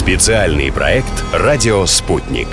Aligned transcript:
Специальный 0.00 0.72
проект 0.72 1.12
«Радио 1.30 1.84
Спутник». 1.84 2.48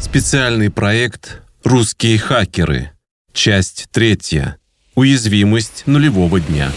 Специальный 0.00 0.70
проект 0.70 1.40
«Русские 1.64 2.18
хакеры». 2.18 2.90
Часть 3.32 3.86
третья. 3.90 4.58
Уязвимость 4.94 5.84
нулевого 5.86 6.40
дня. 6.40 6.70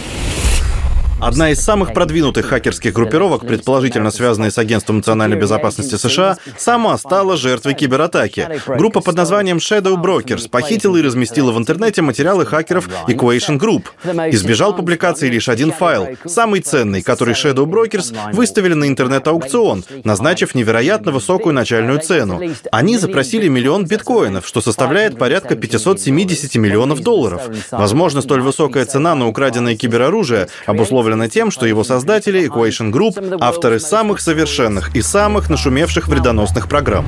Одна 1.26 1.50
из 1.50 1.60
самых 1.60 1.96
продвинутых 1.96 2.46
хакерских 2.46 2.94
группировок, 2.94 3.48
предположительно 3.48 4.12
связанная 4.12 4.52
с 4.52 4.60
Агентством 4.60 4.98
национальной 4.98 5.36
безопасности 5.36 5.96
США, 5.96 6.38
сама 6.56 6.96
стала 7.00 7.36
жертвой 7.36 7.74
кибератаки. 7.74 8.62
Группа 8.68 9.02
под 9.02 9.16
названием 9.16 9.58
Shadow 9.58 10.00
Brokers 10.00 10.48
похитила 10.48 10.98
и 10.98 11.02
разместила 11.02 11.52
в 11.52 11.58
интернете 11.58 12.04
материалы 12.04 12.46
хакеров 12.46 12.88
Equation 13.08 13.60
Group. 13.60 13.86
Избежал 14.34 14.76
публикации 14.76 15.28
лишь 15.28 15.50
один 15.50 15.72
файл, 15.72 16.10
самый 16.28 16.62
ценный, 16.62 17.02
который 17.02 17.34
Shadow 17.34 17.66
Brokers 17.66 18.14
выставили 18.32 18.76
на 18.76 18.88
интернет-аукцион, 18.88 19.84
назначив 20.04 20.54
невероятно 20.54 21.12
высокую 21.12 21.56
начальную 21.56 22.02
цену. 22.02 22.40
Они 22.72 23.00
запросили 23.00 23.48
миллион 23.48 23.86
биткоинов, 23.86 24.46
что 24.46 24.62
составляет 24.62 25.18
порядка 25.18 25.56
570 25.56 26.54
миллионов 26.58 27.00
долларов. 27.00 27.50
Возможно, 27.72 28.22
столь 28.22 28.42
высокая 28.42 28.86
цена 28.86 29.16
на 29.16 29.28
украденное 29.28 29.76
кибероружие 29.76 30.50
обусловлена 30.68 31.15
обусловлено 31.16 31.30
тем, 31.30 31.52
что 31.52 31.66
его 31.66 31.84
создатели, 31.84 32.48
Equation 32.48 32.92
Group, 32.92 33.38
авторы 33.42 33.80
самых 33.80 34.22
совершенных 34.22 34.96
и 34.96 35.02
самых 35.02 35.50
нашумевших 35.50 36.08
вредоносных 36.08 36.68
программ. 36.68 37.06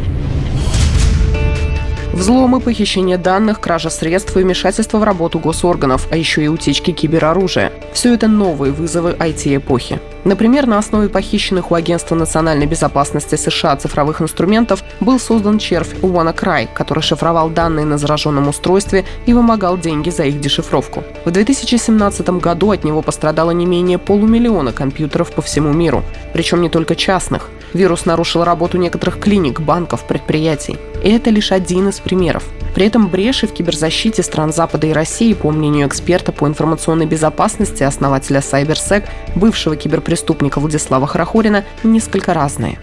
Взломы, 2.17 2.59
похищение 2.59 3.19
данных, 3.19 3.59
кража 3.59 3.91
средств 3.91 4.35
и 4.35 4.39
вмешательство 4.39 4.97
в 4.97 5.03
работу 5.03 5.37
госорганов, 5.37 6.07
а 6.09 6.17
еще 6.17 6.43
и 6.43 6.47
утечки 6.47 6.89
кибероружия. 6.89 7.71
Все 7.93 8.15
это 8.15 8.27
новые 8.27 8.73
вызовы 8.73 9.11
IT-эпохи. 9.11 9.99
Например, 10.23 10.65
на 10.65 10.79
основе 10.79 11.09
похищенных 11.09 11.69
у 11.69 11.75
Агентства 11.75 12.15
национальной 12.15 12.65
безопасности 12.65 13.35
США 13.35 13.75
цифровых 13.75 14.19
инструментов 14.19 14.83
был 14.99 15.19
создан 15.19 15.59
червь 15.59 15.93
WannaCry, 16.01 16.67
который 16.73 17.03
шифровал 17.03 17.51
данные 17.51 17.85
на 17.85 17.99
зараженном 17.99 18.47
устройстве 18.47 19.05
и 19.27 19.33
вымогал 19.33 19.77
деньги 19.77 20.09
за 20.09 20.23
их 20.23 20.41
дешифровку. 20.41 21.03
В 21.23 21.29
2017 21.29 22.27
году 22.41 22.71
от 22.71 22.83
него 22.83 23.03
пострадало 23.03 23.51
не 23.51 23.67
менее 23.67 23.99
полумиллиона 23.99 24.73
компьютеров 24.73 25.31
по 25.33 25.43
всему 25.43 25.71
миру, 25.71 26.03
причем 26.33 26.61
не 26.61 26.69
только 26.69 26.95
частных. 26.95 27.51
Вирус 27.73 28.05
нарушил 28.05 28.43
работу 28.43 28.77
некоторых 28.77 29.19
клиник, 29.19 29.59
банков, 29.59 30.05
предприятий. 30.07 30.77
И 31.03 31.09
это 31.09 31.29
лишь 31.29 31.51
один 31.51 31.89
из 31.89 31.99
примеров. 31.99 32.43
При 32.75 32.85
этом 32.85 33.07
бреши 33.07 33.47
в 33.47 33.53
киберзащите 33.53 34.23
стран 34.23 34.53
Запада 34.53 34.87
и 34.87 34.93
России, 34.93 35.33
по 35.33 35.51
мнению 35.51 35.87
эксперта 35.87 36.31
по 36.31 36.47
информационной 36.47 37.05
безопасности, 37.05 37.83
основателя 37.83 38.39
CyberSec, 38.39 39.05
бывшего 39.35 39.75
киберпреступника 39.75 40.59
Владислава 40.59 41.07
Хорохорина, 41.07 41.65
несколько 41.83 42.33
разные 42.33 42.79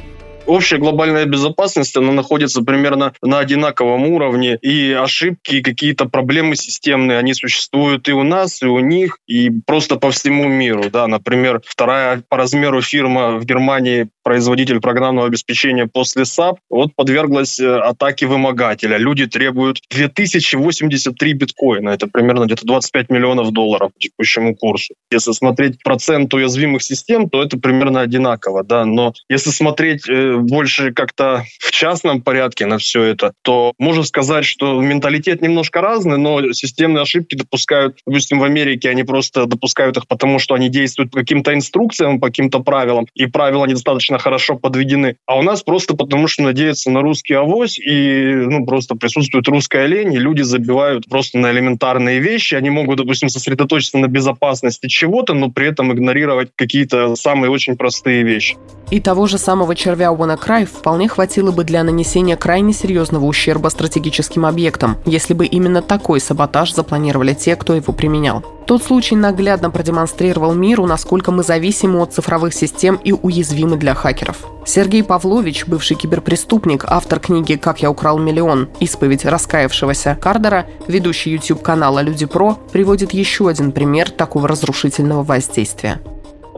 общая 0.46 0.78
глобальная 0.78 1.26
безопасность, 1.26 1.96
она 1.96 2.12
находится 2.12 2.62
примерно 2.62 3.12
на 3.22 3.38
одинаковом 3.38 4.06
уровне, 4.06 4.58
и 4.60 4.92
ошибки, 4.92 5.60
какие-то 5.60 6.06
проблемы 6.06 6.56
системные, 6.56 7.18
они 7.18 7.34
существуют 7.34 8.08
и 8.08 8.12
у 8.12 8.22
нас, 8.22 8.62
и 8.62 8.66
у 8.66 8.78
них, 8.78 9.18
и 9.26 9.50
просто 9.50 9.96
по 9.96 10.10
всему 10.10 10.48
миру. 10.48 10.90
Да, 10.90 11.06
например, 11.06 11.60
вторая 11.64 12.22
по 12.28 12.36
размеру 12.36 12.82
фирма 12.82 13.36
в 13.36 13.44
Германии, 13.44 14.08
производитель 14.22 14.80
программного 14.80 15.28
обеспечения 15.28 15.86
после 15.86 16.22
SAP, 16.22 16.56
вот 16.70 16.94
подверглась 16.94 17.60
э, 17.60 17.78
атаке 17.78 18.26
вымогателя. 18.26 18.96
Люди 18.96 19.26
требуют 19.26 19.80
2083 19.90 21.32
биткоина, 21.34 21.90
это 21.90 22.06
примерно 22.06 22.46
где-то 22.46 22.66
25 22.66 23.10
миллионов 23.10 23.50
долларов 23.52 23.92
по 23.92 24.00
текущему 24.00 24.56
курсу. 24.56 24.94
Если 25.10 25.32
смотреть 25.32 25.82
процент 25.82 26.32
уязвимых 26.34 26.82
систем, 26.82 27.28
то 27.28 27.42
это 27.42 27.58
примерно 27.58 28.00
одинаково, 28.00 28.64
да, 28.64 28.84
но 28.84 29.12
если 29.28 29.50
смотреть 29.50 30.08
э, 30.08 30.33
больше 30.38 30.92
как-то 30.92 31.44
в 31.58 31.70
частном 31.70 32.22
порядке 32.22 32.66
на 32.66 32.78
все 32.78 33.02
это, 33.02 33.32
то 33.42 33.72
можно 33.78 34.04
сказать, 34.04 34.44
что 34.44 34.80
менталитет 34.80 35.42
немножко 35.42 35.80
разный, 35.80 36.18
но 36.18 36.52
системные 36.52 37.02
ошибки 37.02 37.34
допускают, 37.34 37.98
допустим, 38.06 38.38
в 38.38 38.44
Америке 38.44 38.90
они 38.90 39.04
просто 39.04 39.46
допускают 39.46 39.96
их 39.96 40.06
потому, 40.06 40.38
что 40.38 40.54
они 40.54 40.68
действуют 40.68 41.10
по 41.10 41.20
каким-то 41.20 41.54
инструкциям, 41.54 42.20
по 42.20 42.28
каким-то 42.28 42.60
правилам, 42.60 43.06
и 43.14 43.26
правила 43.26 43.64
недостаточно 43.66 44.18
хорошо 44.18 44.56
подведены. 44.56 45.16
А 45.26 45.36
у 45.36 45.42
нас 45.42 45.62
просто 45.62 45.94
потому, 45.94 46.28
что 46.28 46.42
надеются 46.42 46.90
на 46.90 47.00
русский 47.00 47.34
авось, 47.34 47.78
и 47.78 48.32
ну, 48.34 48.64
просто 48.66 48.94
присутствует 48.94 49.48
русская 49.48 49.86
лень, 49.86 50.14
и 50.14 50.18
люди 50.18 50.42
забивают 50.42 51.08
просто 51.08 51.38
на 51.38 51.50
элементарные 51.50 52.20
вещи. 52.20 52.54
Они 52.54 52.70
могут, 52.70 52.98
допустим, 52.98 53.28
сосредоточиться 53.28 53.98
на 53.98 54.06
безопасности 54.06 54.88
чего-то, 54.88 55.34
но 55.34 55.50
при 55.50 55.68
этом 55.68 55.92
игнорировать 55.92 56.50
какие-то 56.54 57.16
самые 57.16 57.50
очень 57.50 57.76
простые 57.76 58.22
вещи. 58.22 58.56
И 58.90 59.00
того 59.00 59.26
же 59.26 59.38
самого 59.38 59.74
червя 59.74 60.12
WannaCry 60.24 60.64
вполне 60.64 61.08
хватило 61.08 61.50
бы 61.50 61.64
для 61.64 61.82
нанесения 61.84 62.36
крайне 62.36 62.72
серьезного 62.72 63.24
ущерба 63.24 63.68
стратегическим 63.68 64.46
объектам, 64.46 64.96
если 65.04 65.34
бы 65.34 65.46
именно 65.46 65.82
такой 65.82 66.20
саботаж 66.20 66.74
запланировали 66.74 67.34
те, 67.34 67.56
кто 67.56 67.74
его 67.74 67.92
применял. 67.92 68.44
Тот 68.66 68.82
случай 68.82 69.14
наглядно 69.14 69.70
продемонстрировал 69.70 70.54
миру, 70.54 70.86
насколько 70.86 71.30
мы 71.30 71.42
зависимы 71.42 72.00
от 72.00 72.14
цифровых 72.14 72.54
систем 72.54 72.96
и 72.96 73.12
уязвимы 73.12 73.76
для 73.76 73.94
хакеров. 73.94 74.38
Сергей 74.64 75.04
Павлович, 75.04 75.66
бывший 75.66 75.96
киберпреступник, 75.96 76.86
автор 76.86 77.20
книги 77.20 77.56
«Как 77.56 77.82
я 77.82 77.90
украл 77.90 78.18
миллион. 78.18 78.70
Исповедь 78.80 79.26
раскаявшегося 79.26 80.18
Кардера», 80.20 80.66
ведущий 80.88 81.32
YouTube-канала 81.32 82.00
«Люди 82.00 82.24
Про», 82.24 82.58
приводит 82.72 83.12
еще 83.12 83.48
один 83.48 83.72
пример 83.72 84.10
такого 84.10 84.48
разрушительного 84.48 85.22
воздействия 85.22 86.00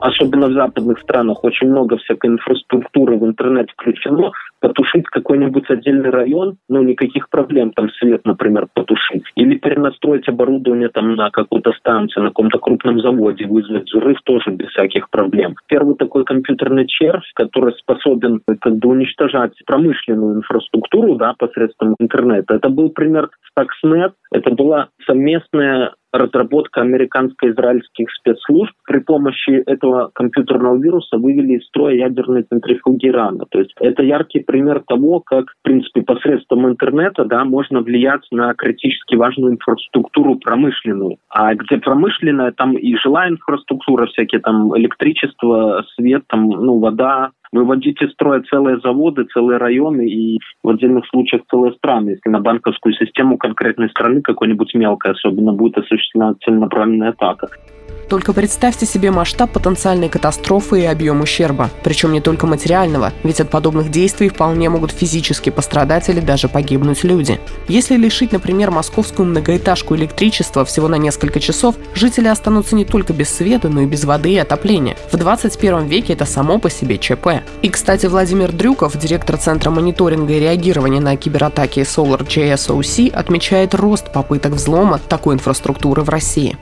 особенно 0.00 0.48
в 0.48 0.52
западных 0.52 0.98
странах, 1.00 1.42
очень 1.44 1.68
много 1.68 1.96
всякой 1.98 2.30
инфраструктуры 2.30 3.18
в 3.18 3.24
интернет 3.24 3.70
включено, 3.70 4.30
потушить 4.60 5.06
какой-нибудь 5.06 5.68
отдельный 5.70 6.10
район, 6.10 6.56
ну, 6.68 6.82
никаких 6.82 7.28
проблем, 7.28 7.72
там 7.72 7.90
свет, 7.90 8.22
например, 8.24 8.66
потушить. 8.74 9.24
Или 9.34 9.56
перенастроить 9.56 10.28
оборудование 10.28 10.88
там 10.88 11.14
на 11.14 11.30
какую-то 11.30 11.72
станцию, 11.72 12.24
на 12.24 12.28
каком-то 12.30 12.58
крупном 12.58 13.00
заводе, 13.00 13.46
вызвать 13.46 13.90
взрыв 13.92 14.20
тоже 14.24 14.50
без 14.50 14.68
всяких 14.68 15.10
проблем. 15.10 15.54
Первый 15.68 15.96
такой 15.96 16.24
компьютерный 16.24 16.86
червь, 16.86 17.30
который 17.34 17.74
способен 17.74 18.40
как 18.60 18.76
бы 18.76 18.88
уничтожать 18.88 19.52
промышленную 19.66 20.36
инфраструктуру, 20.36 21.16
да, 21.16 21.34
посредством 21.38 21.94
интернета, 21.98 22.54
это 22.54 22.68
был 22.68 22.90
пример 22.90 23.30
Stuxnet. 23.56 24.12
Это 24.32 24.50
была 24.50 24.88
совместная 25.06 25.92
разработка 26.12 26.80
американско-израильских 26.82 28.10
спецслужб 28.12 28.72
при 28.86 29.00
помощи 29.00 29.62
этого 29.66 30.10
компьютерного 30.14 30.76
вируса 30.80 31.18
вывели 31.18 31.58
из 31.58 31.66
строя 31.66 31.94
ядерные 31.94 32.44
центрифуги 32.44 33.08
Ирана. 33.08 33.44
То 33.50 33.60
есть 33.60 33.72
это 33.80 34.02
яркий 34.02 34.40
пример 34.46 34.82
того, 34.86 35.20
как, 35.20 35.46
в 35.50 35.62
принципе, 35.62 36.02
посредством 36.02 36.68
интернета 36.68 37.24
да, 37.24 37.44
можно 37.44 37.80
влиять 37.80 38.26
на 38.30 38.54
критически 38.54 39.14
важную 39.14 39.52
инфраструктуру 39.54 40.36
промышленную. 40.36 41.18
А 41.28 41.54
где 41.54 41.78
промышленная, 41.78 42.52
там 42.52 42.76
и 42.76 42.96
жилая 42.96 43.30
инфраструктура, 43.30 44.06
всякие 44.06 44.40
там 44.40 44.76
электричество, 44.76 45.84
свет, 45.94 46.22
там, 46.28 46.48
ну, 46.48 46.78
вода, 46.78 47.30
выводить 47.56 48.00
из 48.02 48.12
строя 48.12 48.42
целые 48.50 48.78
заводы, 48.80 49.24
целые 49.32 49.58
районы 49.58 50.06
и 50.08 50.38
в 50.62 50.68
отдельных 50.68 51.06
случаях 51.06 51.42
целые 51.50 51.72
страны. 51.74 52.10
Если 52.10 52.28
на 52.28 52.40
банковскую 52.40 52.94
систему 52.94 53.38
конкретной 53.38 53.88
страны 53.90 54.20
какой-нибудь 54.22 54.74
мелкой 54.74 55.12
особенно 55.12 55.52
будет 55.52 55.78
осуществлена 55.78 56.34
целенаправленная 56.44 57.10
атака. 57.10 57.48
Только 58.08 58.32
представьте 58.32 58.86
себе 58.86 59.10
масштаб 59.10 59.50
потенциальной 59.50 60.08
катастрофы 60.08 60.82
и 60.82 60.84
объем 60.84 61.22
ущерба. 61.22 61.70
Причем 61.82 62.12
не 62.12 62.20
только 62.20 62.46
материального, 62.46 63.12
ведь 63.24 63.40
от 63.40 63.50
подобных 63.50 63.90
действий 63.90 64.28
вполне 64.28 64.70
могут 64.70 64.92
физически 64.92 65.50
пострадать 65.50 66.08
или 66.08 66.20
даже 66.20 66.48
погибнуть 66.48 67.02
люди. 67.02 67.40
Если 67.68 67.96
лишить, 67.96 68.32
например, 68.32 68.70
московскую 68.70 69.26
многоэтажку 69.26 69.96
электричества 69.96 70.64
всего 70.64 70.86
на 70.86 70.96
несколько 70.96 71.40
часов, 71.40 71.74
жители 71.94 72.28
останутся 72.28 72.76
не 72.76 72.84
только 72.84 73.12
без 73.12 73.28
света, 73.28 73.68
но 73.68 73.80
и 73.80 73.86
без 73.86 74.04
воды 74.04 74.34
и 74.34 74.38
отопления. 74.38 74.96
В 75.10 75.16
21 75.16 75.86
веке 75.86 76.12
это 76.12 76.26
само 76.26 76.58
по 76.58 76.70
себе 76.70 76.98
ЧП. 76.98 77.42
И, 77.62 77.68
кстати, 77.68 78.06
Владимир 78.06 78.52
Дрюков, 78.52 78.96
директор 78.96 79.36
Центра 79.36 79.70
мониторинга 79.70 80.34
и 80.34 80.40
реагирования 80.40 81.00
на 81.00 81.16
кибератаки 81.16 81.80
Solar 81.80 82.26
JSOC, 82.26 83.10
отмечает 83.10 83.74
рост 83.74 84.12
попыток 84.12 84.52
взлома 84.52 84.98
такой 84.98 85.34
инфраструктуры 85.34 86.02
в 86.02 86.08
России 86.08 86.56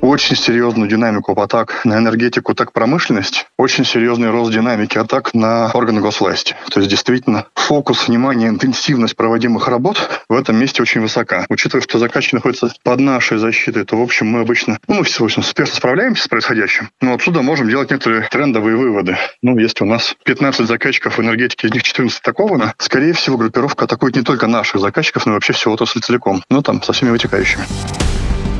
очень 0.00 0.36
серьезную 0.36 0.88
динамику 0.88 1.32
атак 1.40 1.84
на 1.84 1.98
энергетику, 1.98 2.54
так 2.54 2.72
промышленность, 2.72 3.46
очень 3.56 3.84
серьезный 3.84 4.30
рост 4.30 4.52
динамики 4.52 4.98
атак 4.98 5.34
на 5.34 5.70
органы 5.72 6.00
госвласти. 6.00 6.54
То 6.70 6.80
есть 6.80 6.90
действительно 6.90 7.46
фокус 7.54 8.08
внимания, 8.08 8.48
интенсивность 8.48 9.16
проводимых 9.16 9.68
работ 9.68 10.24
в 10.28 10.34
этом 10.34 10.56
месте 10.56 10.82
очень 10.82 11.00
высока. 11.00 11.46
Учитывая, 11.48 11.82
что 11.82 11.98
заказчик 11.98 12.34
находится 12.34 12.72
под 12.82 13.00
нашей 13.00 13.38
защитой, 13.38 13.84
то, 13.84 13.96
в 13.96 14.02
общем, 14.02 14.28
мы 14.28 14.40
обычно, 14.40 14.78
ну, 14.88 14.96
мы 14.96 15.04
все, 15.04 15.22
в 15.22 15.24
общем, 15.24 15.42
успешно 15.42 15.76
справляемся 15.76 16.24
с 16.24 16.28
происходящим, 16.28 16.90
но 17.00 17.14
отсюда 17.14 17.42
можем 17.42 17.68
делать 17.68 17.90
некоторые 17.90 18.28
трендовые 18.30 18.76
выводы. 18.76 19.16
Ну, 19.42 19.58
если 19.58 19.84
у 19.84 19.86
нас 19.86 20.16
15 20.24 20.66
заказчиков 20.66 21.18
в 21.18 21.20
энергетике, 21.20 21.68
из 21.68 21.72
них 21.72 21.82
14 21.82 22.20
атаковано, 22.20 22.74
скорее 22.78 23.12
всего, 23.12 23.36
группировка 23.36 23.84
атакует 23.84 24.16
не 24.16 24.22
только 24.22 24.46
наших 24.46 24.80
заказчиков, 24.80 25.26
но 25.26 25.32
и 25.32 25.34
вообще 25.34 25.52
всего 25.52 25.74
отрасль 25.74 26.00
целиком. 26.00 26.42
Ну, 26.50 26.62
там, 26.62 26.82
со 26.82 26.92
всеми 26.92 27.10
вытекающими. 27.10 27.64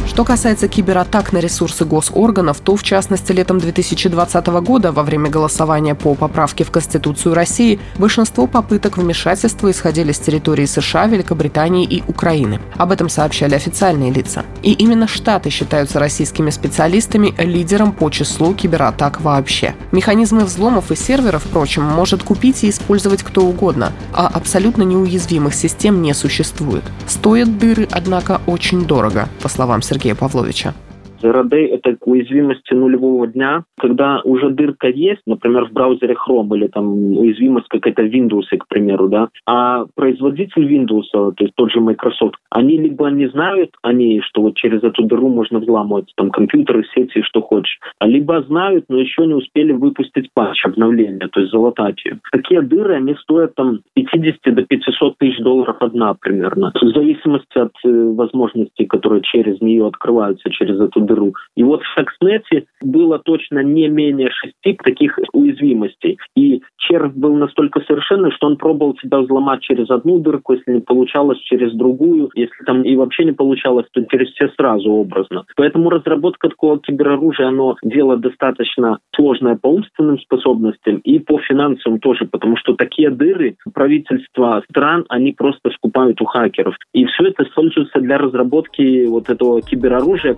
Что 0.08 0.24
касается 0.24 0.68
кибератак 0.68 1.32
на 1.32 1.38
ресурсы 1.38 1.84
госорганов, 1.84 2.60
то, 2.60 2.74
в 2.74 2.82
частности, 2.82 3.30
летом 3.30 3.58
2020 3.58 4.46
года, 4.46 4.90
во 4.90 5.02
время 5.02 5.28
голосования 5.28 5.94
по 5.94 6.14
поправке 6.14 6.64
в 6.64 6.70
Конституцию 6.70 7.34
России, 7.34 7.78
большинство 7.98 8.46
попыток 8.46 8.96
вмешательства 8.96 9.70
исходили 9.70 10.10
с 10.10 10.18
территории 10.18 10.64
США, 10.64 11.06
Великобритании 11.06 11.84
и 11.84 12.02
Украины. 12.08 12.58
Об 12.76 12.90
этом 12.90 13.08
сообщали 13.08 13.54
официальные 13.54 14.10
лица. 14.10 14.44
И 14.62 14.72
именно 14.72 15.06
Штаты 15.06 15.50
считаются 15.50 16.00
российскими 16.00 16.50
специалистами 16.50 17.34
лидером 17.38 17.92
по 17.92 18.10
числу 18.10 18.54
кибератак 18.54 19.20
вообще. 19.20 19.74
Механизмы 19.92 20.46
взломов 20.46 20.90
и 20.90 20.96
серверов, 20.96 21.44
впрочем, 21.44 21.84
может 21.84 22.22
купить 22.22 22.64
и 22.64 22.70
использовать 22.70 23.22
кто 23.22 23.42
угодно, 23.42 23.92
а 24.14 24.26
абсолютно 24.26 24.82
неуязвимых 24.82 25.54
систем 25.54 26.00
не 26.02 26.14
существует. 26.14 26.82
Стоят 27.06 27.58
дыры, 27.58 27.86
однако, 27.92 28.40
очень 28.46 28.86
дорого, 28.86 29.28
по 29.42 29.48
словам 29.48 29.82
Сергея 29.82 29.97
Сергея 29.98 30.14
Павловича. 30.14 30.74
Zero 31.20 31.44
Day— 31.44 31.66
это 31.72 31.96
уязвимости 32.04 32.74
нулевого 32.74 33.26
дня, 33.26 33.64
когда 33.78 34.20
уже 34.24 34.50
дырка 34.50 34.88
есть, 34.88 35.22
например, 35.26 35.66
в 35.66 35.72
браузере 35.72 36.14
Chrome 36.14 36.56
или 36.56 36.68
там 36.68 37.16
уязвимость 37.16 37.68
какая-то 37.68 38.02
Windows, 38.04 38.46
к 38.56 38.68
примеру, 38.68 39.08
да, 39.08 39.28
а 39.46 39.84
производитель 39.94 40.72
Windows, 40.72 41.10
то 41.12 41.34
есть 41.40 41.54
тот 41.56 41.72
же 41.72 41.80
Microsoft, 41.80 42.36
они 42.50 42.78
либо 42.78 43.08
не 43.08 43.28
знают 43.28 43.70
о 43.82 43.92
ней, 43.92 44.20
что 44.20 44.42
вот 44.42 44.56
через 44.56 44.82
эту 44.82 45.02
дыру 45.04 45.28
можно 45.28 45.58
взламывать 45.58 46.12
там 46.16 46.30
компьютеры, 46.30 46.84
сети, 46.94 47.22
что 47.22 47.40
хочешь, 47.40 47.78
а 47.98 48.06
либо 48.06 48.42
знают, 48.42 48.84
но 48.88 48.98
еще 48.98 49.26
не 49.26 49.34
успели 49.34 49.72
выпустить 49.72 50.30
патч, 50.34 50.64
обновление, 50.64 51.28
то 51.28 51.40
есть 51.40 51.52
залатать 51.52 52.04
ее. 52.04 52.20
Такие 52.30 52.62
дыры, 52.62 52.94
они 52.94 53.14
стоят 53.16 53.54
там 53.54 53.80
50 53.94 54.54
до 54.54 54.62
500 54.62 55.18
тысяч 55.18 55.38
долларов 55.38 55.76
одна 55.80 56.14
примерно, 56.14 56.72
в 56.80 56.86
зависимости 56.94 57.58
от 57.58 57.72
э, 57.84 57.88
возможностей, 57.88 58.86
которые 58.86 59.22
через 59.22 59.60
нее 59.60 59.86
открываются, 59.86 60.50
через 60.50 60.80
эту 60.80 61.07
дыру. 61.08 61.34
И 61.56 61.62
вот 61.64 61.82
в 61.82 61.98
Stuxnet 61.98 62.64
было 62.82 63.18
точно 63.18 63.60
не 63.60 63.88
менее 63.88 64.30
шести 64.30 64.78
таких 64.84 65.18
уязвимостей. 65.32 66.18
И 66.36 66.62
червь 66.76 67.14
был 67.14 67.34
настолько 67.34 67.80
совершенный, 67.80 68.30
что 68.32 68.46
он 68.46 68.56
пробовал 68.56 68.96
себя 69.02 69.18
взломать 69.18 69.60
через 69.62 69.90
одну 69.90 70.18
дырку, 70.20 70.54
если 70.54 70.74
не 70.74 70.80
получалось, 70.80 71.38
через 71.40 71.72
другую. 71.74 72.30
Если 72.34 72.64
там 72.64 72.82
и 72.82 72.96
вообще 72.96 73.24
не 73.24 73.32
получалось, 73.32 73.86
то 73.92 74.04
через 74.04 74.28
все 74.32 74.48
сразу 74.56 74.90
образно. 74.90 75.44
Поэтому 75.56 75.90
разработка 75.90 76.48
такого 76.48 76.78
кибероружия, 76.78 77.48
оно 77.48 77.76
дело 77.82 78.16
достаточно 78.16 78.98
сложное 79.14 79.56
по 79.56 79.68
умственным 79.68 80.18
способностям 80.20 80.98
и 80.98 81.18
по 81.18 81.38
финансовым 81.40 81.98
тоже, 81.98 82.26
потому 82.26 82.56
что 82.56 82.74
такие 82.74 83.10
дыры 83.10 83.56
правительства 83.74 84.62
стран, 84.70 85.04
они 85.08 85.32
просто 85.32 85.70
скупают 85.70 86.20
у 86.20 86.24
хакеров. 86.24 86.74
И 86.92 87.04
все 87.06 87.28
это 87.28 87.44
используется 87.44 88.00
для 88.00 88.18
разработки 88.18 89.06
вот 89.06 89.28
этого 89.30 89.62
кибероружия. 89.62 90.36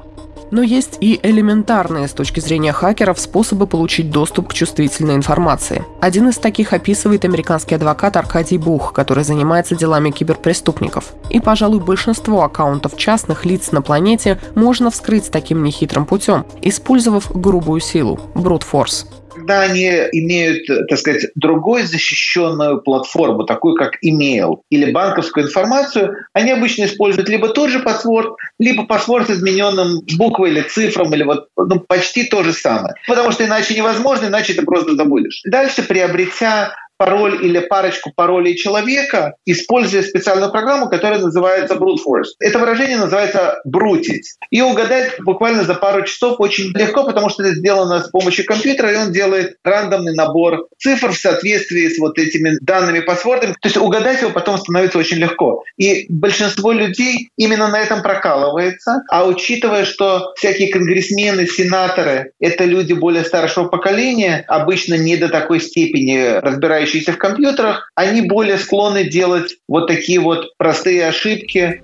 Но 0.50 0.59
есть 0.62 0.98
и 1.00 1.18
элементарные 1.22 2.08
с 2.08 2.12
точки 2.12 2.40
зрения 2.40 2.72
хакеров 2.72 3.18
способы 3.18 3.66
получить 3.66 4.10
доступ 4.10 4.48
к 4.48 4.54
чувствительной 4.54 5.14
информации. 5.14 5.84
Один 6.00 6.28
из 6.28 6.38
таких 6.38 6.72
описывает 6.72 7.24
американский 7.24 7.74
адвокат 7.74 8.16
Аркадий 8.16 8.58
Бух, 8.58 8.92
который 8.92 9.24
занимается 9.24 9.76
делами 9.76 10.10
киберпреступников. 10.10 11.14
И, 11.30 11.40
пожалуй, 11.40 11.80
большинство 11.80 12.42
аккаунтов 12.42 12.96
частных 12.96 13.44
лиц 13.44 13.72
на 13.72 13.82
планете 13.82 14.38
можно 14.54 14.90
вскрыть 14.90 15.30
таким 15.30 15.62
нехитрым 15.62 16.06
путем, 16.06 16.44
использовав 16.62 17.30
грубую 17.32 17.80
силу– 17.80 18.20
force 18.34 19.19
когда 19.50 19.62
они 19.62 19.84
имеют, 20.12 20.66
так 20.88 20.98
сказать, 20.98 21.26
другую 21.34 21.84
защищенную 21.84 22.80
платформу, 22.82 23.44
такую 23.44 23.74
как 23.74 23.94
email 24.04 24.60
или 24.70 24.92
банковскую 24.92 25.46
информацию, 25.46 26.14
они 26.32 26.52
обычно 26.52 26.84
используют 26.84 27.28
либо 27.28 27.48
тот 27.48 27.70
же 27.70 27.80
паспорт, 27.80 28.36
либо 28.60 28.86
паспорт 28.86 29.26
с 29.26 29.30
измененным 29.30 30.02
буквой 30.16 30.50
или 30.50 30.62
цифром, 30.62 31.12
или 31.14 31.24
вот 31.24 31.48
ну, 31.56 31.80
почти 31.80 32.24
то 32.24 32.44
же 32.44 32.52
самое. 32.52 32.94
Потому 33.08 33.32
что 33.32 33.44
иначе 33.44 33.74
невозможно, 33.74 34.26
иначе 34.26 34.54
ты 34.54 34.62
просто 34.62 34.94
забудешь. 34.94 35.40
Дальше, 35.44 35.82
приобретя 35.82 36.72
пароль 37.00 37.42
или 37.42 37.60
парочку 37.60 38.12
паролей 38.14 38.56
человека, 38.56 39.34
используя 39.46 40.02
специальную 40.02 40.52
программу, 40.52 40.90
которая 40.90 41.18
называется 41.18 41.76
brute 41.76 41.96
force. 42.06 42.34
Это 42.38 42.58
выражение 42.58 42.98
называется 42.98 43.58
брутить. 43.64 44.34
И 44.50 44.60
угадать 44.60 45.14
буквально 45.20 45.64
за 45.64 45.72
пару 45.72 46.04
часов 46.04 46.38
очень 46.40 46.76
легко, 46.76 47.04
потому 47.04 47.30
что 47.30 47.42
это 47.42 47.54
сделано 47.54 48.02
с 48.02 48.10
помощью 48.10 48.44
компьютера, 48.44 48.92
и 48.92 48.96
он 48.96 49.12
делает 49.12 49.56
рандомный 49.64 50.14
набор 50.14 50.66
цифр 50.78 51.12
в 51.12 51.16
соответствии 51.16 51.88
с 51.88 51.98
вот 51.98 52.18
этими 52.18 52.58
данными 52.60 53.00
паспортами. 53.00 53.52
То 53.52 53.68
есть 53.68 53.78
угадать 53.78 54.20
его 54.20 54.32
потом 54.32 54.58
становится 54.58 54.98
очень 54.98 55.16
легко. 55.16 55.64
И 55.78 56.04
большинство 56.10 56.70
людей 56.70 57.30
именно 57.38 57.68
на 57.68 57.80
этом 57.80 58.02
прокалывается. 58.02 59.04
А 59.08 59.26
учитывая, 59.26 59.86
что 59.86 60.34
всякие 60.36 60.70
конгрессмены, 60.70 61.46
сенаторы— 61.46 62.32
это 62.40 62.64
люди 62.66 62.92
более 62.92 63.24
старшего 63.24 63.68
поколения, 63.68 64.44
обычно 64.48 64.98
не 64.98 65.16
до 65.16 65.30
такой 65.30 65.60
степени 65.60 66.38
разбирающиеся 66.42 66.89
разбирающиеся 66.90 67.12
в 67.12 67.18
компьютерах, 67.18 67.90
они 67.94 68.22
более 68.22 68.58
склонны 68.58 69.04
делать 69.04 69.56
вот 69.68 69.86
такие 69.86 70.20
вот 70.20 70.52
простые 70.58 71.06
ошибки, 71.06 71.82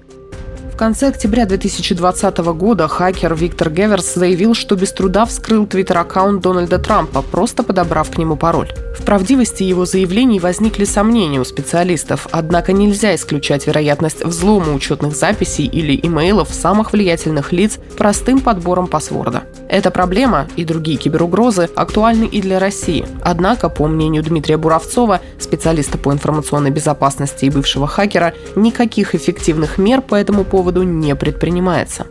в 0.77 0.79
конце 0.79 1.09
октября 1.09 1.47
2020 1.47 2.37
года 2.53 2.87
хакер 2.87 3.35
Виктор 3.35 3.71
Геверс 3.71 4.13
заявил, 4.13 4.53
что 4.53 4.77
без 4.77 4.93
труда 4.93 5.25
вскрыл 5.25 5.67
твиттер-аккаунт 5.67 6.43
Дональда 6.43 6.79
Трампа, 6.79 7.23
просто 7.23 7.63
подобрав 7.63 8.11
к 8.11 8.19
нему 8.19 8.37
пароль. 8.37 8.69
В 8.95 9.03
правдивости 9.03 9.63
его 9.63 9.87
заявлений 9.87 10.39
возникли 10.39 10.85
сомнения 10.85 11.41
у 11.41 11.45
специалистов, 11.45 12.29
однако 12.31 12.75
нельзя 12.75 13.15
исключать 13.15 13.67
вероятность 13.67 14.23
взлома 14.23 14.75
учетных 14.75 15.17
записей 15.17 15.65
или 15.65 15.99
имейлов 16.03 16.51
самых 16.53 16.93
влиятельных 16.93 17.53
лиц 17.53 17.79
простым 17.97 18.41
подбором 18.41 18.87
паспорта. 18.87 19.45
Эта 19.71 19.91
проблема 19.91 20.47
и 20.57 20.65
другие 20.65 20.99
киберугрозы 20.99 21.71
актуальны 21.75 22.25
и 22.25 22.43
для 22.43 22.59
России. 22.59 23.07
Однако, 23.25 23.71
по 23.71 23.87
мнению 23.87 24.23
Дмитрия 24.23 24.59
Буравцова, 24.59 25.21
специалиста 25.41 25.97
по 25.97 26.13
информационной 26.13 26.71
безопасности 26.71 27.47
и 27.47 27.51
бывшего 27.51 27.87
хакера, 27.87 28.35
никаких 28.55 29.15
эффективных 29.15 29.79
мер 29.79 30.03
по 30.03 30.15
этому 30.15 30.45
поводу 30.45 30.66
поводу 30.67 30.83
не 30.83 31.15
предпринимается. 31.15 32.09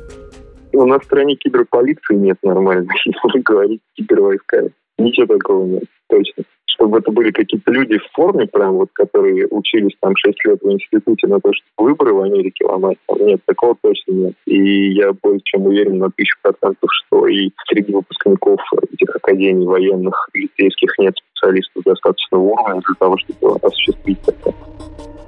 У 0.72 0.86
нас 0.86 1.02
в 1.02 1.06
стране 1.06 1.36
киберполиции 1.36 2.16
нет 2.16 2.38
нормальной, 2.42 2.88
если 3.06 3.40
говорить 3.42 3.82
кибервойсками. 3.96 4.72
Ничего 4.98 5.38
такого 5.38 5.66
нет, 5.66 5.84
точно. 6.10 6.44
Чтобы 6.68 7.00
это 7.00 7.12
были 7.12 7.32
какие-то 7.32 7.70
люди 7.72 7.98
в 7.98 8.10
форме, 8.14 8.48
прям 8.48 8.76
вот, 8.76 8.90
которые 8.94 9.48
учились 9.48 9.96
там 10.00 10.14
6 10.16 10.46
лет 10.46 10.60
в 10.62 10.72
институте 10.72 11.28
на 11.28 11.42
то, 11.42 11.52
чтобы 11.52 11.90
выборы 11.90 12.14
в 12.14 12.22
Америке 12.22 12.66
ломать. 12.66 12.98
Нет, 13.20 13.42
такого 13.46 13.76
точно 13.82 14.12
нет. 14.12 14.34
И 14.46 14.94
я 14.94 15.12
более 15.22 15.42
чем 15.44 15.66
уверен 15.66 15.98
на 15.98 16.10
тысячу 16.12 16.38
процентов, 16.42 16.90
что 16.92 17.28
и 17.28 17.52
среди 17.68 17.92
выпускников 17.92 18.62
этих 18.94 19.16
академий 19.18 19.66
военных, 19.66 20.30
полицейских 20.32 20.98
нет 20.98 21.16
специалистов 21.46 21.84
достаточного 21.84 22.42
уровня 22.42 22.82
для 22.82 22.96
того, 23.00 23.18
чтобы 23.18 23.58
осуществить 23.62 24.20
это. 24.28 24.54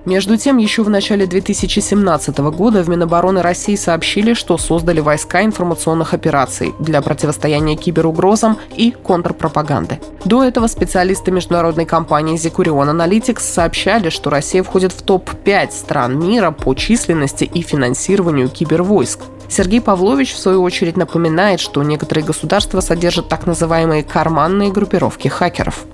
Между 0.05 0.37
тем, 0.37 0.55
еще 0.55 0.83
в 0.83 0.89
начале 0.89 1.25
2017 1.25 2.37
года 2.37 2.81
в 2.81 2.87
Минобороны 2.87 3.41
России 3.41 3.75
сообщили, 3.75 4.33
что 4.35 4.57
создали 4.57 5.01
войска 5.01 5.43
информационных 5.43 6.13
операций 6.13 6.73
для 6.79 7.01
противостояния 7.01 7.75
киберугрозам 7.75 8.57
и 8.73 8.91
контрпропаганды. 8.91 9.99
До 10.23 10.45
этого 10.45 10.67
специалисты 10.67 11.31
международной 11.31 11.85
компании 11.85 12.37
Zecurion 12.37 12.89
Analytics 12.89 13.41
сообщали, 13.41 14.07
что 14.07 14.29
Россия 14.29 14.63
входит 14.63 14.93
в 14.93 15.01
топ-5 15.01 15.71
стран 15.71 16.17
мира 16.17 16.51
по 16.51 16.73
численности 16.73 17.43
и 17.43 17.61
финансированию 17.61 18.47
кибервойск. 18.47 19.19
Сергей 19.49 19.81
Павлович, 19.81 20.33
в 20.33 20.39
свою 20.39 20.61
очередь, 20.61 20.95
напоминает, 20.95 21.59
что 21.59 21.83
некоторые 21.83 22.23
государства 22.23 22.79
содержат 22.79 23.27
так 23.27 23.45
называемые 23.45 24.03
карманные 24.03 24.71
группировки 24.71 25.27
хакеров. 25.27 25.85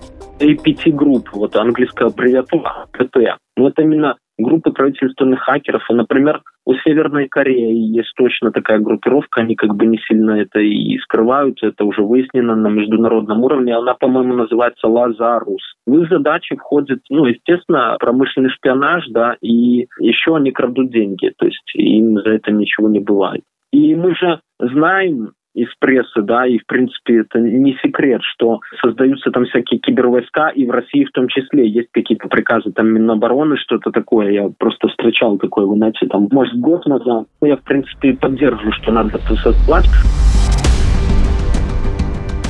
APT-групп, 0.44 1.30
вот 1.34 1.56
английская 1.56 2.08
аббревиатура, 2.08 2.88
ПТ. 2.92 3.38
Вот 3.56 3.80
именно 3.80 4.18
группы 4.38 4.72
правительственных 4.72 5.42
хакеров. 5.42 5.84
И, 5.90 5.94
например, 5.94 6.42
у 6.66 6.74
Северной 6.76 7.28
Кореи 7.28 7.96
есть 7.96 8.14
точно 8.16 8.52
такая 8.52 8.80
группировка, 8.80 9.42
они 9.42 9.56
как 9.56 9.76
бы 9.76 9.86
не 9.86 10.00
сильно 10.08 10.32
это 10.32 10.60
и 10.60 10.98
скрывают, 11.00 11.62
это 11.62 11.86
уже 11.86 12.02
выяснено 12.02 12.56
на 12.56 12.68
международном 12.68 13.44
уровне. 13.44 13.76
Она, 13.76 13.94
по-моему, 13.94 14.34
называется 14.34 14.88
Лазарус. 14.88 15.62
В 15.86 15.98
их 15.98 16.10
задачи 16.10 16.56
входит, 16.56 17.00
ну, 17.10 17.26
естественно, 17.26 17.98
промышленный 18.00 18.50
шпионаж, 18.50 19.06
да, 19.10 19.36
и 19.42 19.88
еще 20.00 20.36
они 20.36 20.52
крадут 20.52 20.92
деньги, 20.92 21.32
то 21.38 21.46
есть 21.46 21.72
им 21.76 22.20
за 22.20 22.32
это 22.32 22.52
ничего 22.52 22.90
не 22.90 23.00
бывает. 23.00 23.44
И 23.72 23.96
мы 23.96 24.16
же 24.16 24.40
знаем, 24.60 25.34
из 25.53 25.67
прессы, 25.79 26.22
да, 26.22 26.45
и, 26.48 26.57
в 26.57 26.65
принципе, 26.65 27.22
это 27.22 27.39
не 27.39 27.77
секрет, 27.83 28.22
что 28.24 28.60
создаются 28.81 29.31
там 29.31 29.45
всякие 29.45 29.79
кибервойска, 29.79 30.48
и 30.50 30.65
в 30.65 30.72
России 30.72 31.05
в 31.05 31.12
том 31.12 31.27
числе 31.27 31.67
есть 31.67 31.89
какие-то 31.91 32.27
приказы 32.27 32.72
там 32.72 32.88
Минобороны, 32.88 33.57
что-то 33.57 33.91
такое. 33.91 34.31
Я 34.31 34.50
просто 34.57 34.88
встречал 34.88 35.38
такое, 35.38 35.65
вы 35.65 35.75
знаете, 35.75 36.07
там, 36.07 36.27
может, 36.31 36.55
год 36.55 36.86
назад. 36.86 37.27
Я, 37.41 37.57
в 37.57 37.63
принципе, 37.63 38.13
поддерживаю, 38.13 38.74
что 38.74 38.91
надо 38.91 39.17
это 39.17 39.36
создавать. 39.36 39.86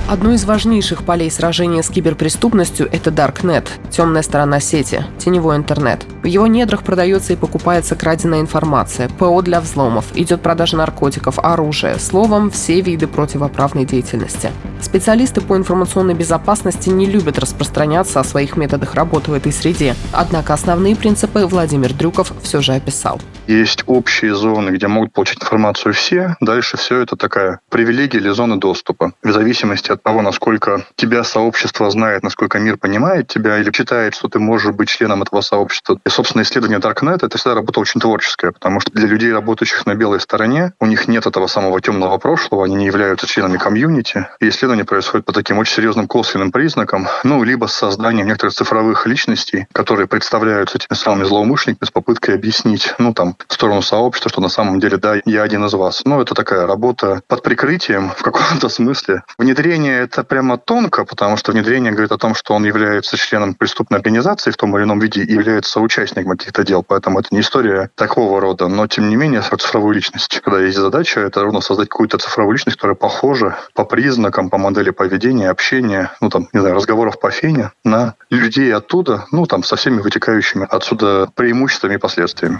Одно 0.05 0.33
из 0.33 0.43
важнейших 0.43 1.05
полей 1.05 1.31
сражения 1.31 1.81
с 1.81 1.89
киберпреступностью– 1.89 2.89
это 2.91 3.10
Darknet– 3.10 3.67
темная 3.89 4.22
сторона 4.22 4.60
сети, 4.60 5.05
теневой 5.17 5.55
интернет. 5.55 6.05
В 6.22 6.25
его 6.25 6.45
недрах 6.45 6.83
продается 6.83 7.33
и 7.33 7.38
покупается 7.38 7.95
краденая 7.95 8.41
информация, 8.41 9.07
ПО 9.07 9.41
для 9.41 9.62
взломов, 9.62 10.05
идет 10.13 10.41
продажа 10.41 10.75
наркотиков, 10.75 11.39
оружия, 11.39 11.98
словом, 12.00 12.51
все 12.51 12.81
виды 12.81 13.07
противоправной 13.07 13.86
деятельности. 13.86 14.51
Специалисты 14.81 15.39
по 15.39 15.55
информационной 15.55 16.13
безопасности 16.13 16.89
не 16.89 17.05
любят 17.05 17.39
распространяться 17.39 18.19
о 18.19 18.25
своих 18.25 18.57
методах 18.57 18.95
работы 18.95 19.31
в 19.31 19.33
этой 19.33 19.53
среде, 19.53 19.95
однако 20.12 20.53
основные 20.53 20.98
принципы 20.98 21.45
Владимир 21.45 21.93
Дрюков 21.93 22.33
все 22.43 22.62
же 22.62 22.74
описал. 22.74 23.22
Есть 23.48 23.83
общие 23.88 24.36
зоны, 24.36 24.72
где 24.72 24.88
могут 24.88 25.13
получить 25.13 25.41
информацию 25.41 25.93
все. 25.93 26.36
Дальше 26.41 26.77
все 26.77 27.00
это 27.00 27.15
такая 27.15 27.62
привилегия 27.69 28.19
или 28.19 28.29
зона 28.29 28.60
доступа. 28.60 29.13
В 29.24 29.31
зависимости 29.31 29.93
от 29.94 30.04
того, 30.04 30.22
насколько 30.22 30.86
тебя 30.96 31.24
сообщество 31.24 31.90
знает, 31.90 32.24
насколько 32.24 32.60
мир 32.60 32.78
понимает 32.78 33.28
тебя 33.28 33.58
или 33.60 33.72
считает, 33.72 34.16
что 34.16 34.28
ты 34.28 34.40
можешь 34.40 34.74
быть 34.74 34.90
членом 34.90 35.24
этого 35.24 35.42
сообщества. 35.42 36.00
И, 36.06 36.10
собственно, 36.10 36.44
исследование 36.44 36.80
Darknet— 36.80 37.20
это 37.26 37.38
всегда 37.38 37.56
работа 37.56 37.80
очень 37.80 38.00
творческая, 38.00 38.52
потому 38.52 38.80
что 38.80 38.92
для 38.92 39.08
людей, 39.08 39.32
работающих 39.32 39.86
на 39.86 39.96
белой 39.96 40.20
стороне, 40.20 40.74
у 40.80 40.86
них 40.86 41.08
нет 41.08 41.26
этого 41.26 41.48
самого 41.48 41.82
темного 41.82 42.18
прошлого, 42.18 42.66
они 42.66 42.76
не 42.76 42.86
являются 42.86 43.28
членами 43.28 43.58
комьюнити. 43.58 44.28
И 44.40 44.50
исследование 44.50 44.86
происходит 44.86 45.26
по 45.26 45.34
таким 45.34 45.58
очень 45.58 45.76
серьезным 45.76 46.08
косвенным 46.08 46.52
признакам, 46.52 47.08
ну, 47.24 47.44
либо 47.44 47.68
с 47.68 47.74
созданием 47.74 48.28
некоторых 48.28 48.54
цифровых 48.54 49.06
личностей, 49.08 49.68
которые 49.74 50.08
представляются 50.08 50.78
этими 50.78 50.96
самыми 50.98 51.24
злоумышленниками 51.24 51.88
с 51.88 51.92
попыткой 51.92 52.36
объяснить, 52.36 52.94
ну, 52.98 53.14
там, 53.14 53.36
в 53.48 53.54
сторону 53.54 53.82
сообщества, 53.82 54.30
что 54.30 54.42
на 54.42 54.50
самом 54.50 54.80
деле, 54.80 54.98
да, 54.98 55.16
я 55.26 55.44
один 55.44 55.66
из 55.66 55.74
вас. 55.74 56.02
Но 56.06 56.22
это 56.22 56.36
такая 56.36 56.68
работа 56.68 57.22
под 57.28 57.44
прикрытием 57.44 58.12
в 58.12 58.22
каком-то 58.22 58.70
смысле. 58.70 59.24
Внедрение— 59.38 59.83
это 59.90 60.24
прямо 60.24 60.58
тонко, 60.58 61.06
потому 61.06 61.38
что 61.38 61.52
внедрение 61.52 61.92
говорит 61.92 62.12
о 62.12 62.18
том, 62.18 62.36
что 62.36 62.54
он 62.54 62.66
является 62.66 63.18
членом 63.18 63.56
преступной 63.56 64.00
организации 64.00 64.52
в 64.52 64.58
том 64.58 64.75
или 64.78 64.84
ином 64.84 65.00
виде 65.00 65.24
и 65.24 65.32
является 65.32 65.80
участником 65.80 66.38
каких-то 66.38 66.63
дел. 66.63 66.84
Поэтому 66.84 67.20
это 67.20 67.30
не 67.32 67.42
история 67.42 67.90
такого 67.96 68.40
рода. 68.40 68.68
Но, 68.68 68.88
тем 68.88 69.10
не 69.10 69.16
менее, 69.16 69.42
цифровую 69.42 69.94
личность. 69.96 70.42
Когда 70.44 70.60
есть 70.62 70.78
задача, 70.78 71.20
это 71.22 71.42
ровно 71.42 71.62
создать 71.62 71.90
какую-то 71.90 72.18
цифровую 72.18 72.54
личность, 72.54 72.78
которая 72.78 72.96
похожа 72.96 73.58
по 73.74 73.86
признакам, 73.86 74.50
по 74.50 74.58
модели 74.58 74.90
поведения, 74.92 75.50
общения, 75.50 76.12
ну, 76.22 76.30
там, 76.30 76.48
не 76.54 76.60
знаю, 76.60 76.75
разговоров 76.75 77.20
по 77.20 77.32
фене 77.32 77.72
на 77.84 78.16
людей 78.30 78.74
оттуда, 78.74 79.25
ну, 79.32 79.46
там, 79.46 79.63
со 79.63 79.75
всеми 79.75 80.02
вытекающими 80.02 80.68
отсюда 80.70 81.30
преимуществами 81.36 81.96
и 81.96 81.98
последствиями. 81.98 82.60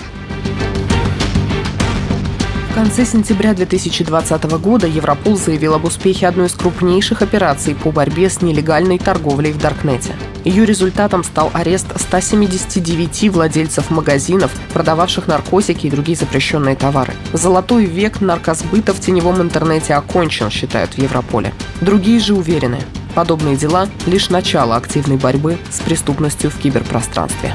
В 2.74 2.76
конце 2.76 3.06
сентября 3.06 3.54
2020 3.54 4.44
года 4.60 4.88
Европол 4.88 5.38
заявил 5.38 5.76
об 5.76 5.86
успехе 5.86 6.26
одной 6.26 6.48
из 6.48 6.54
крупнейших 6.54 7.22
операций 7.22 7.76
по 7.76 7.92
борьбе 7.92 8.32
с 8.32 8.42
нелегальной 8.42 8.98
торговлей 8.98 9.52
в 9.52 9.60
Даркнете. 9.60 10.16
Ее 10.44 10.66
результатом 10.66 11.24
стал 11.24 11.52
арест 11.54 11.86
179 11.96 13.30
владельцев 13.30 13.92
магазинов, 13.92 14.52
продававших 14.74 15.28
наркотики 15.28 15.86
и 15.86 15.92
другие 15.92 16.18
запрещенные 16.18 16.76
товары. 16.76 17.14
Золотой 17.32 17.86
век 17.86 18.22
наркосбыта 18.22 18.96
в 18.96 19.00
теневом 19.00 19.40
интернете 19.40 19.94
окончен, 19.94 20.50
считают 20.50 20.96
в 20.96 20.98
Европоле. 20.98 21.54
Другие 21.80 22.20
же 22.20 22.34
уверены, 22.34 22.80
подобные 23.14 23.56
дела– 23.56 23.88
лишь 24.08 24.32
начало 24.32 24.78
активной 24.78 25.18
борьбы 25.18 25.60
с 25.70 25.80
преступностью 25.82 26.50
в 26.50 26.58
киберпространстве. 26.58 27.54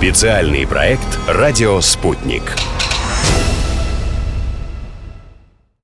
Специальный 0.00 0.66
проект 0.66 1.18
«Радио 1.28 1.78
Спутник». 1.82 2.54